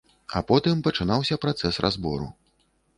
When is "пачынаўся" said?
0.89-1.41